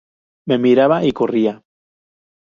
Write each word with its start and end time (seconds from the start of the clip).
Me 0.47 0.57
miraba 0.57 1.05
y 1.05 1.11
corría. 1.11 1.63